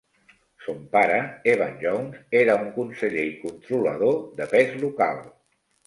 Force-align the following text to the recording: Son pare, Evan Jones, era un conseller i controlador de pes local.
Son 0.67 0.79
pare, 0.93 1.17
Evan 1.51 1.77
Jones, 1.83 2.17
era 2.41 2.57
un 2.65 2.73
conseller 2.81 3.29
i 3.35 3.39
controlador 3.45 4.21
de 4.41 4.53
pes 4.57 4.79
local. 4.87 5.27